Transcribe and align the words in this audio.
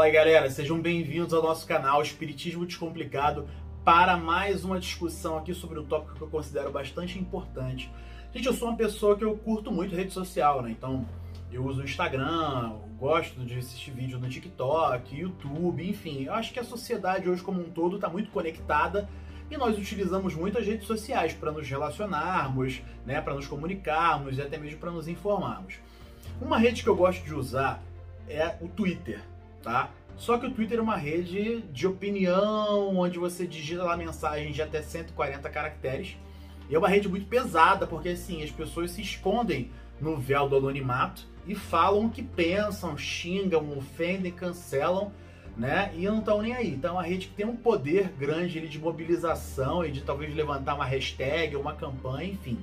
Fala 0.00 0.08
aí 0.08 0.14
galera, 0.14 0.50
sejam 0.50 0.80
bem-vindos 0.80 1.34
ao 1.34 1.42
nosso 1.42 1.66
canal 1.66 2.00
Espiritismo 2.00 2.64
Descomplicado 2.64 3.46
para 3.84 4.16
mais 4.16 4.64
uma 4.64 4.80
discussão 4.80 5.36
aqui 5.36 5.52
sobre 5.52 5.78
um 5.78 5.84
tópico 5.84 6.14
que 6.14 6.22
eu 6.22 6.28
considero 6.28 6.72
bastante 6.72 7.18
importante. 7.18 7.92
Gente, 8.32 8.46
eu 8.46 8.54
sou 8.54 8.68
uma 8.68 8.78
pessoa 8.78 9.14
que 9.14 9.22
eu 9.22 9.36
curto 9.36 9.70
muito 9.70 9.94
rede 9.94 10.10
social, 10.10 10.62
né? 10.62 10.70
Então, 10.70 11.06
eu 11.52 11.62
uso 11.66 11.82
o 11.82 11.84
Instagram, 11.84 12.78
gosto 12.98 13.44
de 13.44 13.58
assistir 13.58 13.90
vídeo 13.90 14.18
no 14.18 14.26
TikTok, 14.26 15.14
YouTube, 15.14 15.86
enfim. 15.86 16.24
Eu 16.24 16.32
acho 16.32 16.50
que 16.50 16.58
a 16.58 16.64
sociedade 16.64 17.28
hoje 17.28 17.42
como 17.42 17.60
um 17.60 17.70
todo 17.70 17.96
está 17.96 18.08
muito 18.08 18.30
conectada 18.30 19.06
e 19.50 19.56
nós 19.58 19.76
utilizamos 19.76 20.34
muito 20.34 20.56
as 20.56 20.66
redes 20.66 20.86
sociais 20.86 21.34
para 21.34 21.52
nos 21.52 21.68
relacionarmos, 21.68 22.80
né, 23.04 23.20
para 23.20 23.34
nos 23.34 23.46
comunicarmos 23.46 24.38
e 24.38 24.40
até 24.40 24.56
mesmo 24.56 24.80
para 24.80 24.92
nos 24.92 25.06
informarmos. 25.08 25.74
Uma 26.40 26.56
rede 26.56 26.82
que 26.82 26.88
eu 26.88 26.96
gosto 26.96 27.22
de 27.22 27.34
usar 27.34 27.82
é 28.26 28.56
o 28.62 28.68
Twitter 28.68 29.20
tá? 29.62 29.90
Só 30.16 30.36
que 30.36 30.46
o 30.46 30.50
Twitter 30.50 30.78
é 30.78 30.82
uma 30.82 30.96
rede 30.96 31.62
de 31.72 31.86
opinião, 31.86 32.96
onde 32.98 33.18
você 33.18 33.46
digita 33.46 33.84
lá 33.84 33.96
mensagens 33.96 34.54
de 34.54 34.60
até 34.60 34.82
140 34.82 35.48
caracteres. 35.48 36.16
E 36.68 36.74
é 36.74 36.78
uma 36.78 36.88
rede 36.88 37.08
muito 37.08 37.26
pesada, 37.26 37.86
porque 37.86 38.10
assim, 38.10 38.42
as 38.42 38.50
pessoas 38.50 38.90
se 38.90 39.00
escondem 39.00 39.70
no 40.00 40.16
véu 40.16 40.48
do 40.48 40.56
anonimato 40.56 41.26
e 41.46 41.54
falam 41.54 42.06
o 42.06 42.10
que 42.10 42.22
pensam, 42.22 42.96
xingam, 42.96 43.76
ofendem, 43.76 44.30
cancelam, 44.30 45.10
né? 45.56 45.90
E 45.94 46.04
não 46.04 46.18
estão 46.18 46.42
nem 46.42 46.54
aí. 46.54 46.70
Então 46.70 46.90
é 46.90 46.92
uma 46.94 47.02
rede 47.02 47.28
que 47.28 47.34
tem 47.34 47.46
um 47.46 47.56
poder 47.56 48.12
grande 48.18 48.68
de 48.68 48.78
mobilização 48.78 49.84
e 49.84 49.90
de 49.90 50.02
talvez 50.02 50.34
levantar 50.34 50.74
uma 50.74 50.84
hashtag, 50.84 51.56
uma 51.56 51.74
campanha, 51.74 52.32
enfim. 52.32 52.58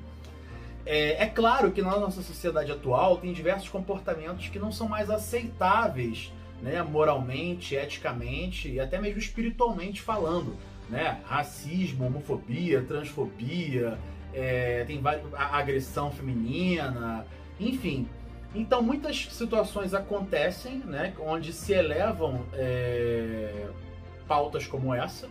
É, 0.85 1.23
é, 1.23 1.25
claro 1.25 1.71
que 1.71 1.81
na 1.81 1.99
nossa 1.99 2.21
sociedade 2.21 2.71
atual 2.71 3.17
tem 3.17 3.33
diversos 3.33 3.67
comportamentos 3.67 4.47
que 4.47 4.57
não 4.57 4.71
são 4.71 4.87
mais 4.87 5.09
aceitáveis 5.09 6.31
né, 6.61 6.81
moralmente, 6.81 7.75
eticamente 7.75 8.69
e 8.69 8.79
até 8.79 8.99
mesmo 8.99 9.19
espiritualmente 9.19 10.01
falando. 10.01 10.55
Né? 10.89 11.19
Racismo, 11.25 12.05
homofobia, 12.05 12.81
transfobia, 12.81 13.97
é, 14.33 14.83
tem 14.85 15.01
agressão 15.33 16.11
feminina, 16.11 17.25
enfim. 17.59 18.07
Então 18.55 18.81
muitas 18.81 19.25
situações 19.25 19.93
acontecem, 19.93 20.77
né, 20.79 21.13
onde 21.19 21.51
se 21.51 21.73
elevam 21.73 22.45
é, 22.53 23.67
pautas 24.27 24.65
como 24.65 24.93
essa, 24.93 25.27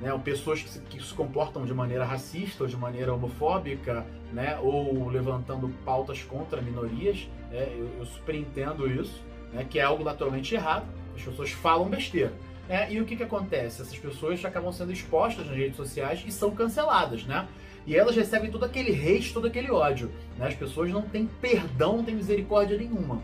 né, 0.00 0.12
ou 0.12 0.18
pessoas 0.18 0.62
que 0.62 0.68
se, 0.68 0.80
que 0.80 1.02
se, 1.02 1.14
comportam 1.14 1.64
de 1.64 1.72
maneira 1.72 2.04
racista 2.04 2.64
ou 2.64 2.68
de 2.68 2.76
maneira 2.76 3.12
homofóbica, 3.12 4.06
né, 4.32 4.58
ou 4.62 5.08
levantando 5.08 5.68
pautas 5.84 6.22
contra 6.22 6.60
minorias. 6.60 7.28
É, 7.50 7.74
eu, 7.76 7.88
eu 7.98 8.34
entendo 8.34 8.86
isso 8.86 9.29
né, 9.52 9.66
que 9.68 9.78
é 9.78 9.82
algo 9.82 10.04
naturalmente 10.04 10.54
errado, 10.54 10.86
as 11.16 11.22
pessoas 11.22 11.50
falam 11.50 11.88
besteira. 11.88 12.32
Né, 12.68 12.92
e 12.92 13.00
o 13.00 13.04
que, 13.04 13.16
que 13.16 13.22
acontece? 13.22 13.82
Essas 13.82 13.98
pessoas 13.98 14.44
acabam 14.44 14.72
sendo 14.72 14.92
expostas 14.92 15.46
nas 15.46 15.56
redes 15.56 15.76
sociais 15.76 16.22
e 16.26 16.30
são 16.30 16.52
canceladas, 16.52 17.24
né? 17.24 17.48
E 17.86 17.96
elas 17.96 18.14
recebem 18.14 18.50
todo 18.50 18.64
aquele 18.64 18.92
hate, 18.92 19.32
todo 19.32 19.46
aquele 19.46 19.70
ódio. 19.70 20.12
Né? 20.36 20.46
As 20.46 20.54
pessoas 20.54 20.90
não 20.90 21.02
têm 21.02 21.26
perdão, 21.40 21.96
não 21.96 22.04
têm 22.04 22.14
misericórdia 22.14 22.76
nenhuma. 22.76 23.20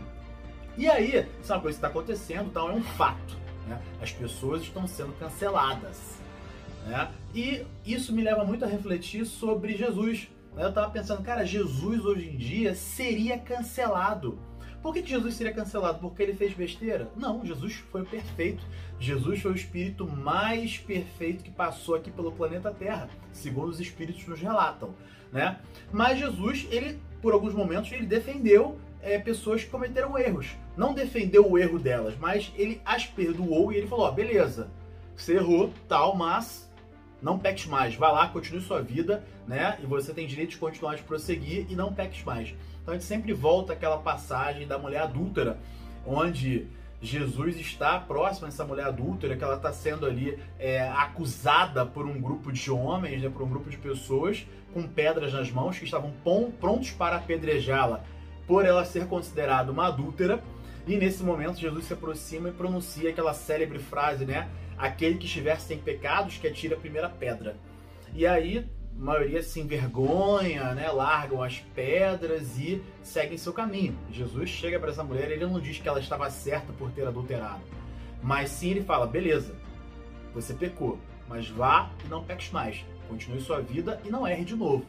E 0.77 0.87
aí, 0.89 1.25
isso 1.41 1.51
é 1.51 1.55
uma 1.55 1.61
coisa 1.61 1.77
que 1.77 1.85
está 1.85 1.87
acontecendo, 1.87 2.47
então 2.47 2.69
é 2.69 2.73
um 2.73 2.83
fato. 2.83 3.37
Né? 3.67 3.79
As 4.01 4.11
pessoas 4.11 4.63
estão 4.63 4.87
sendo 4.87 5.13
canceladas. 5.19 6.17
Né? 6.85 7.09
E 7.33 7.65
isso 7.85 8.13
me 8.13 8.23
leva 8.23 8.43
muito 8.43 8.65
a 8.65 8.67
refletir 8.67 9.25
sobre 9.25 9.75
Jesus. 9.75 10.27
Eu 10.55 10.69
estava 10.69 10.89
pensando, 10.89 11.23
cara, 11.23 11.45
Jesus 11.45 12.03
hoje 12.03 12.29
em 12.29 12.35
dia 12.35 12.73
seria 12.73 13.37
cancelado. 13.37 14.39
Por 14.81 14.93
que 14.93 15.05
Jesus 15.05 15.35
seria 15.35 15.53
cancelado? 15.53 15.99
Porque 15.99 16.21
ele 16.23 16.33
fez 16.33 16.53
besteira? 16.53 17.09
Não, 17.15 17.45
Jesus 17.45 17.73
foi 17.91 18.05
perfeito. 18.05 18.63
Jesus 18.99 19.41
foi 19.41 19.51
o 19.51 19.55
espírito 19.55 20.07
mais 20.07 20.77
perfeito 20.77 21.43
que 21.43 21.51
passou 21.51 21.95
aqui 21.95 22.11
pelo 22.11 22.31
planeta 22.31 22.71
Terra, 22.71 23.09
segundo 23.31 23.69
os 23.69 23.79
espíritos 23.79 24.25
nos 24.27 24.39
relatam, 24.39 24.93
né? 25.31 25.59
Mas 25.91 26.19
Jesus, 26.19 26.67
ele, 26.71 26.99
por 27.21 27.33
alguns 27.33 27.53
momentos, 27.53 27.91
ele 27.91 28.05
defendeu 28.05 28.79
é, 29.01 29.17
pessoas 29.17 29.63
que 29.63 29.69
cometeram 29.69 30.17
erros. 30.17 30.55
Não 30.75 30.93
defendeu 30.93 31.49
o 31.49 31.57
erro 31.57 31.79
delas, 31.79 32.15
mas 32.19 32.51
ele 32.55 32.81
as 32.85 33.05
perdoou 33.05 33.71
e 33.71 33.77
ele 33.77 33.87
falou: 33.87 34.05
ó, 34.05 34.11
beleza, 34.11 34.69
você 35.15 35.35
errou, 35.35 35.73
tal, 35.87 36.15
mas 36.15 36.71
não 37.21 37.39
peques 37.39 37.65
mais. 37.65 37.95
Vai 37.95 38.11
lá, 38.11 38.27
continue 38.27 38.61
sua 38.61 38.81
vida, 38.81 39.23
né? 39.47 39.77
E 39.81 39.85
você 39.85 40.13
tem 40.13 40.27
direito 40.27 40.51
de 40.51 40.57
continuar 40.57 40.95
de 40.95 41.03
prosseguir 41.03 41.65
e 41.69 41.75
não 41.75 41.93
peques 41.93 42.23
mais. 42.23 42.53
Então 42.87 42.95
a 42.95 42.97
gente 42.97 43.05
sempre 43.05 43.33
volta 43.33 43.73
àquela 43.73 43.97
passagem 43.97 44.65
da 44.65 44.77
mulher 44.77 45.01
adúltera, 45.01 45.57
onde 46.05 46.67
Jesus 47.01 47.57
está 47.57 47.99
próximo 47.99 48.47
dessa 48.47 48.63
mulher 48.63 48.85
adúltera, 48.85 49.35
que 49.35 49.43
ela 49.43 49.57
está 49.57 49.73
sendo 49.73 50.05
ali 50.05 50.39
é, 50.57 50.87
acusada 50.87 51.85
por 51.85 52.05
um 52.05 52.17
grupo 52.21 52.49
de 52.49 52.71
homens, 52.71 53.21
né, 53.21 53.29
por 53.29 53.41
um 53.41 53.49
grupo 53.49 53.69
de 53.69 53.75
pessoas 53.75 54.47
com 54.73 54.87
pedras 54.87 55.33
nas 55.33 55.51
mãos 55.51 55.77
que 55.77 55.83
estavam 55.83 56.13
prontos 56.61 56.91
para 56.91 57.17
apedrejá-la 57.17 58.05
por 58.47 58.63
ela 58.63 58.85
ser 58.85 59.05
considerada 59.07 59.69
uma 59.69 59.87
adúltera. 59.87 60.41
E 60.87 60.95
nesse 60.95 61.23
momento 61.23 61.59
Jesus 61.59 61.83
se 61.83 61.93
aproxima 61.93 62.47
e 62.47 62.53
pronuncia 62.53 63.09
aquela 63.09 63.33
célebre 63.33 63.79
frase, 63.79 64.23
né? 64.23 64.47
Aquele 64.77 65.17
que 65.17 65.25
estiver 65.25 65.59
sem 65.59 65.77
pecados 65.77 66.37
que 66.37 66.47
atire 66.47 66.73
a 66.73 66.77
primeira 66.77 67.09
pedra. 67.09 67.57
E 68.13 68.25
aí 68.25 68.65
a 68.99 69.03
maioria 69.03 69.43
se 69.43 69.59
envergonha, 69.59 70.73
né? 70.73 70.89
largam 70.89 71.43
as 71.43 71.59
pedras 71.75 72.57
e 72.57 72.81
seguem 73.03 73.37
seu 73.37 73.53
caminho. 73.53 73.97
Jesus 74.11 74.49
chega 74.49 74.79
para 74.79 74.89
essa 74.89 75.03
mulher, 75.03 75.29
ele 75.31 75.45
não 75.45 75.59
diz 75.59 75.77
que 75.77 75.87
ela 75.87 75.99
estava 75.99 76.29
certa 76.31 76.73
por 76.73 76.91
ter 76.91 77.07
adulterado, 77.07 77.61
mas 78.21 78.49
sim 78.49 78.71
ele 78.71 78.83
fala: 78.83 79.05
beleza, 79.05 79.55
você 80.33 80.53
pecou, 80.53 80.99
mas 81.29 81.47
vá 81.47 81.91
e 82.03 82.07
não 82.07 82.23
peques 82.23 82.51
mais. 82.51 82.83
Continue 83.07 83.39
sua 83.39 83.61
vida 83.61 84.01
e 84.03 84.09
não 84.09 84.27
erre 84.27 84.43
de 84.43 84.55
novo. 84.55 84.85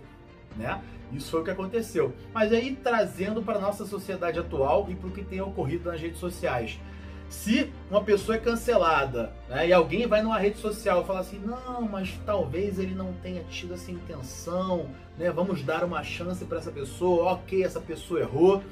Né? 0.56 0.82
Isso 1.12 1.30
foi 1.30 1.40
o 1.40 1.44
que 1.44 1.50
aconteceu. 1.50 2.12
Mas 2.32 2.52
aí 2.52 2.74
trazendo 2.74 3.42
para 3.42 3.60
nossa 3.60 3.86
sociedade 3.86 4.38
atual 4.38 4.86
e 4.88 4.94
para 4.94 5.08
o 5.08 5.12
que 5.12 5.22
tem 5.22 5.40
ocorrido 5.40 5.90
nas 5.90 6.00
redes 6.00 6.18
sociais. 6.18 6.80
Se 7.28 7.70
uma 7.90 8.02
pessoa 8.02 8.36
é 8.36 8.40
cancelada 8.40 9.32
né, 9.48 9.68
e 9.68 9.72
alguém 9.72 10.06
vai 10.06 10.22
numa 10.22 10.38
rede 10.38 10.58
social 10.58 11.02
e 11.02 11.06
fala 11.06 11.20
assim, 11.20 11.38
não, 11.38 11.82
mas 11.82 12.18
talvez 12.24 12.78
ele 12.78 12.94
não 12.94 13.12
tenha 13.22 13.44
tido 13.44 13.74
essa 13.74 13.90
intenção, 13.90 14.86
né, 15.18 15.30
vamos 15.30 15.62
dar 15.62 15.84
uma 15.84 16.02
chance 16.02 16.44
para 16.44 16.58
essa 16.58 16.70
pessoa, 16.70 17.32
ok, 17.32 17.62
essa 17.62 17.80
pessoa 17.80 18.20
errou, 18.20 18.62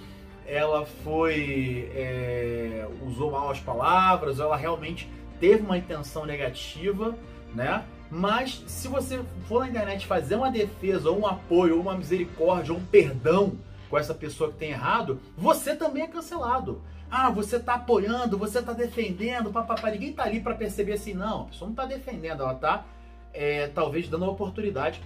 ela 0.46 0.86
foi 0.86 1.90
é, 1.94 2.88
usou 3.06 3.30
mal 3.30 3.50
as 3.50 3.60
palavras, 3.60 4.40
ela 4.40 4.56
realmente 4.56 5.10
teve 5.38 5.62
uma 5.62 5.76
intenção 5.76 6.24
negativa, 6.24 7.14
né? 7.54 7.84
Mas 8.10 8.62
se 8.68 8.86
você 8.86 9.20
for 9.48 9.60
na 9.60 9.68
internet 9.68 10.06
fazer 10.06 10.36
uma 10.36 10.50
defesa, 10.50 11.10
ou 11.10 11.18
um 11.18 11.26
apoio, 11.26 11.74
ou 11.74 11.82
uma 11.82 11.96
misericórdia, 11.96 12.72
ou 12.72 12.78
um 12.78 12.84
perdão 12.84 13.58
com 13.90 13.98
essa 13.98 14.14
pessoa 14.14 14.50
que 14.50 14.58
tem 14.58 14.70
errado, 14.70 15.20
você 15.36 15.74
também 15.74 16.04
é 16.04 16.06
cancelado. 16.06 16.80
Ah, 17.10 17.30
você 17.30 17.56
está 17.56 17.74
apoiando, 17.74 18.36
você 18.36 18.58
está 18.58 18.72
defendendo, 18.72 19.50
papapá. 19.50 19.90
Ninguém 19.90 20.10
está 20.10 20.24
ali 20.24 20.40
para 20.40 20.54
perceber 20.54 20.94
assim, 20.94 21.14
não. 21.14 21.42
A 21.42 21.44
pessoa 21.46 21.68
não 21.68 21.72
está 21.74 21.86
defendendo, 21.86 22.42
ela 22.42 22.54
está 22.54 22.84
é, 23.32 23.68
talvez 23.68 24.08
dando 24.08 24.24
a 24.24 24.30
oportunidade 24.30 25.00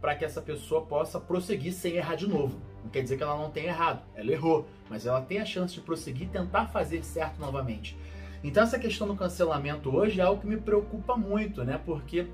para 0.00 0.14
que 0.14 0.24
essa 0.24 0.42
pessoa 0.42 0.82
possa 0.82 1.18
prosseguir 1.18 1.72
sem 1.72 1.96
errar 1.96 2.16
de 2.16 2.28
novo. 2.28 2.60
Não 2.84 2.90
quer 2.90 3.02
dizer 3.02 3.16
que 3.16 3.22
ela 3.22 3.36
não 3.36 3.50
tenha 3.50 3.68
errado, 3.68 4.02
ela 4.14 4.30
errou, 4.30 4.68
mas 4.88 5.06
ela 5.06 5.20
tem 5.20 5.38
a 5.38 5.44
chance 5.44 5.74
de 5.74 5.80
prosseguir 5.80 6.26
e 6.28 6.30
tentar 6.30 6.66
fazer 6.66 7.02
certo 7.02 7.40
novamente. 7.40 7.96
Então 8.44 8.62
essa 8.62 8.78
questão 8.78 9.08
do 9.08 9.16
cancelamento 9.16 9.94
hoje 9.94 10.20
é 10.20 10.24
algo 10.24 10.40
que 10.40 10.46
me 10.46 10.58
preocupa 10.58 11.16
muito, 11.16 11.64
né? 11.64 11.80
Porque 11.84 12.26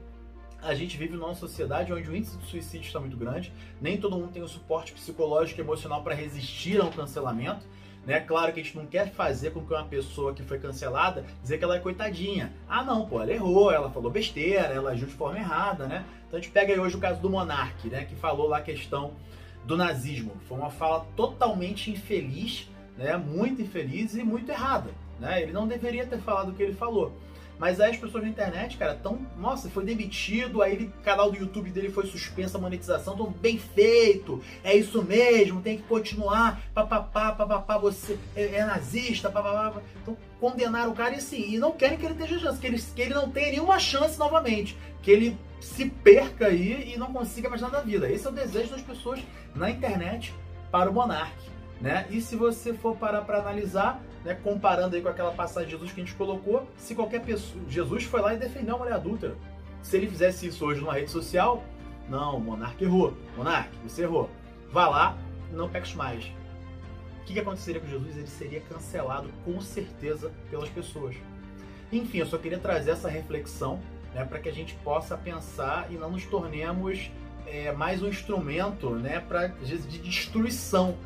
a 0.61 0.75
gente 0.75 0.97
vive 0.97 1.17
numa 1.17 1.35
sociedade 1.35 1.93
onde 1.93 2.11
o 2.11 2.15
índice 2.15 2.37
de 2.37 2.47
suicídio 2.47 2.87
está 2.87 3.01
muito 3.01 3.17
grande, 3.17 3.53
nem 3.81 3.99
todo 3.99 4.17
mundo 4.17 4.33
tem 4.33 4.43
o 4.43 4.49
suporte 4.49 4.93
psicológico 4.93 5.61
e 5.61 5.63
emocional 5.63 6.03
para 6.03 6.15
resistir 6.15 6.81
ao 6.81 6.91
cancelamento. 6.91 7.65
Né? 8.07 8.19
Claro 8.21 8.53
que 8.53 8.61
a 8.61 8.63
gente 8.63 8.77
não 8.77 8.87
quer 8.87 9.11
fazer 9.13 9.51
com 9.51 9.65
que 9.65 9.73
uma 9.73 9.85
pessoa 9.85 10.35
que 10.35 10.43
foi 10.43 10.59
cancelada 10.59 11.25
dizer 11.41 11.59
que 11.59 11.65
ela 11.65 11.77
é 11.77 11.81
coitadinha. 11.81 12.53
Ah, 12.69 12.83
não, 12.83 13.07
pô, 13.07 13.23
ela 13.23 13.33
errou, 13.33 13.71
ela 13.71 13.91
falou 13.91 14.11
besteira, 14.11 14.75
ela 14.75 14.91
agiu 14.91 15.07
de 15.07 15.15
forma 15.15 15.39
errada, 15.39 15.87
né? 15.87 16.05
Então 16.27 16.39
a 16.39 16.43
gente 16.43 16.53
pega 16.53 16.73
aí 16.73 16.81
hoje 16.81 16.97
o 16.97 17.01
caso 17.01 17.21
do 17.21 17.31
Monark, 17.31 17.89
né? 17.89 18.05
Que 18.05 18.17
falou 18.17 18.49
lá 18.49 18.59
a 18.59 18.63
questão 18.63 19.13
do 19.65 19.77
nazismo. 19.77 20.33
Foi 20.49 20.59
uma 20.59 20.71
fala 20.71 21.07
totalmente 21.15 21.91
infeliz, 21.91 22.69
né? 22.99 23.17
Muito 23.17 23.63
infeliz 23.63 24.15
e 24.15 24.25
muito 24.25 24.51
errada, 24.51 24.91
né? 25.21 25.41
Ele 25.43 25.53
não 25.53 25.69
deveria 25.69 26.05
ter 26.05 26.19
falado 26.19 26.51
o 26.51 26.55
que 26.55 26.63
ele 26.63 26.75
falou. 26.75 27.13
Mas 27.59 27.81
aí 27.81 27.91
as 27.91 27.97
pessoas 27.97 28.25
na 28.25 28.29
internet, 28.29 28.77
cara, 28.77 28.95
tão. 28.95 29.19
Nossa, 29.39 29.71
foi 29.71 29.85
demitido, 29.85 30.63
aí 30.63 30.85
o 30.85 31.05
canal 31.05 31.31
do 31.31 31.39
YouTube 31.39 31.71
dele 31.71 31.91
foi 31.91 32.07
suspensa 32.07 32.59
a 32.59 32.61
monetização, 32.61 33.17
tão 33.17 33.31
bem 33.31 33.59
feito, 33.59 34.43
é 34.65 34.75
isso 34.75 35.03
mesmo, 35.03 35.63
tem 35.63 35.77
que 35.77 35.85
continuar, 35.85 36.61
papapá, 36.75 37.33
papapá, 37.33 37.79
você 37.79 38.19
é, 38.35 38.57
é 38.57 38.65
nazista, 38.65 39.31
papapá. 39.31 39.81
Então 40.03 40.17
condenaram 40.41 40.91
o 40.91 40.95
cara 40.95 41.15
e 41.15 41.21
sim, 41.21 41.55
e 41.55 41.59
não 41.59 41.73
querem 41.73 41.97
que 41.97 42.05
ele 42.05 42.15
tenha 42.15 42.39
chance, 42.39 42.59
que 42.59 42.67
ele, 42.67 42.79
que 42.81 43.01
ele 43.01 43.15
não 43.15 43.31
tenha 43.31 43.51
nenhuma 43.51 43.79
chance 43.79 44.19
novamente, 44.19 44.77
que 45.01 45.11
ele 45.11 45.39
se 45.61 45.89
perca 45.89 46.49
aí 46.49 46.93
e 46.93 46.99
não 46.99 47.13
consiga 47.13 47.49
mais 47.49 47.63
nada 47.63 47.79
da 47.79 47.85
vida. 47.85 48.11
Esse 48.11 48.27
é 48.27 48.31
o 48.31 48.33
desejo 48.33 48.71
das 48.71 48.83
pessoas 48.83 49.21
na 49.55 49.71
internet 49.71 50.35
para 50.71 50.91
o 50.91 50.93
monarca. 50.93 51.53
Né? 51.81 52.07
E 52.11 52.21
se 52.21 52.37
você 52.37 52.75
for 52.75 52.97
parar 52.97 53.23
para 53.23 53.39
analisar, 53.39 54.03
né, 54.25 54.35
comparando 54.35 54.97
aí 54.97 55.03
com 55.03 55.09
aquela 55.09 55.33
passagem 55.33 55.69
de 55.69 55.75
Jesus 55.75 55.93
que 55.93 56.01
a 56.01 56.05
gente 56.05 56.17
colocou, 56.17 56.67
se 56.77 56.95
qualquer 56.95 57.23
pessoa, 57.23 57.63
Jesus 57.69 58.05
foi 58.05 58.21
lá 58.21 58.35
e 58.35 58.39
defendeu 58.39 58.77
a 58.77 58.79
mulher 58.79 58.95
adúltera. 58.95 59.37
Se 59.83 59.97
ele 59.97 60.07
fizesse 60.07 60.47
isso 60.47 60.65
hoje 60.65 60.81
numa 60.81 60.95
rede 60.95 61.11
social, 61.11 61.65
não, 62.09 62.37
o 62.37 62.41
monarca 62.41 62.85
errou. 62.85 63.17
Monarca, 63.37 63.71
você 63.83 64.03
errou. 64.03 64.31
Vá 64.71 64.89
lá 64.89 65.19
não 65.53 65.69
peques 65.69 65.95
mais. 65.95 66.25
O 67.21 67.25
que, 67.25 67.35
que 67.35 67.41
aconteceria 67.41 67.81
com 67.81 67.87
Jesus? 67.87 68.17
Ele 68.17 68.27
seria 68.27 68.61
cancelado 68.61 69.29
com 69.45 69.61
certeza 69.61 70.33
pelas 70.51 70.69
pessoas. 70.69 71.15
Enfim, 71.93 72.19
eu 72.19 72.27
só 72.27 72.39
queria 72.39 72.59
trazer 72.59 72.93
essa 72.93 73.09
reflexão 73.09 73.81
né, 74.15 74.25
para 74.25 74.39
que 74.39 74.49
a 74.49 74.53
gente 74.53 74.75
possa 74.77 75.17
pensar 75.17 75.87
e 75.91 75.95
não 75.95 76.11
nos 76.11 76.25
tornemos 76.25 77.11
é, 77.47 77.71
mais 77.73 78.03
um 78.03 78.09
instrumento 78.09 78.91
né, 78.91 79.21
pra, 79.21 79.49
de 79.49 79.99
destruição 79.99 80.97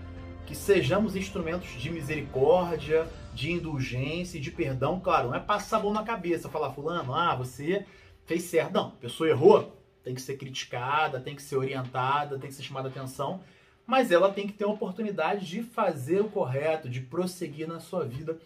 que 0.46 0.54
sejamos 0.54 1.16
instrumentos 1.16 1.68
de 1.70 1.90
misericórdia, 1.90 3.06
de 3.34 3.52
indulgência 3.52 4.38
e 4.38 4.40
de 4.40 4.50
perdão. 4.50 5.00
Claro, 5.00 5.28
não 5.28 5.34
é 5.34 5.40
passar 5.40 5.78
a 5.78 5.82
mão 5.82 5.92
na 5.92 6.04
cabeça, 6.04 6.48
falar, 6.48 6.72
fulano, 6.72 7.14
ah, 7.14 7.34
você 7.34 7.84
fez 8.24 8.44
certo. 8.44 8.72
Não, 8.72 8.88
a 8.88 8.92
pessoa 8.92 9.28
errou, 9.28 9.76
tem 10.02 10.14
que 10.14 10.22
ser 10.22 10.36
criticada, 10.36 11.20
tem 11.20 11.34
que 11.34 11.42
ser 11.42 11.56
orientada, 11.56 12.38
tem 12.38 12.48
que 12.48 12.54
ser 12.56 12.62
chamada 12.62 12.88
atenção, 12.88 13.40
mas 13.86 14.10
ela 14.10 14.32
tem 14.32 14.46
que 14.46 14.52
ter 14.52 14.64
a 14.64 14.68
oportunidade 14.68 15.46
de 15.46 15.62
fazer 15.62 16.20
o 16.20 16.30
correto, 16.30 16.88
de 16.88 17.00
prosseguir 17.00 17.68
na 17.68 17.80
sua 17.80 18.04
vida 18.04 18.38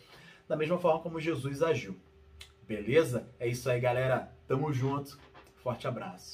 da 0.49 0.57
mesma 0.57 0.79
forma 0.79 1.01
como 1.01 1.21
Jesus 1.21 1.63
agiu. 1.63 1.95
Beleza? 2.67 3.29
É 3.39 3.47
isso 3.47 3.71
aí, 3.71 3.81
galera. 3.81 4.33
Tamo 4.49 4.73
junto. 4.73 5.19
Forte 5.63 5.87
abraço. 5.87 6.29